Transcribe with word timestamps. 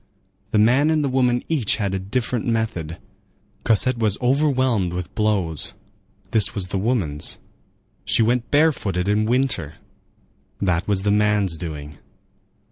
The 0.49 0.57
man 0.57 0.89
and 0.89 1.03
the 1.03 1.09
woman 1.13 1.43
each 1.47 1.75
had 1.75 1.93
a 1.93 1.99
different 1.99 2.43
method: 2.47 2.97
Cosette 3.63 3.99
was 3.99 4.17
overwhelmed 4.19 4.93
with 4.93 5.13
blows—this 5.13 6.55
was 6.55 6.69
the 6.69 6.79
woman's; 6.79 7.37
she 8.03 8.23
went 8.23 8.49
barefooted 8.49 9.07
in 9.07 9.25
winter—that 9.27 10.87
was 10.87 11.03
the 11.03 11.11
man's 11.11 11.55
doing. 11.55 11.99